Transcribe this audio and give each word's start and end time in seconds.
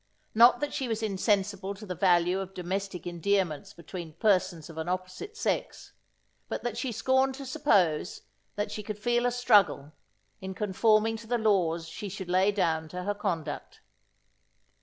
Not 0.33 0.61
that 0.61 0.73
she 0.73 0.87
was 0.87 1.03
insensible 1.03 1.75
to 1.75 1.85
the 1.85 1.93
value 1.93 2.39
of 2.39 2.55
domestic 2.55 3.05
endearments 3.05 3.71
between 3.71 4.13
persons 4.13 4.67
of 4.67 4.79
an 4.79 4.89
opposite 4.89 5.37
sex, 5.37 5.93
but 6.49 6.63
that 6.63 6.75
she 6.75 6.91
scorned 6.91 7.35
to 7.35 7.45
suppose, 7.45 8.23
that 8.55 8.71
she 8.71 8.81
could 8.81 8.97
feel 8.97 9.27
a 9.27 9.31
struggle, 9.31 9.91
in 10.41 10.55
conforming 10.55 11.17
to 11.17 11.27
the 11.27 11.37
laws 11.37 11.87
she 11.87 12.09
should 12.09 12.29
lay 12.29 12.51
down 12.51 12.87
to 12.87 13.03
her 13.03 13.13
conduct. 13.13 13.81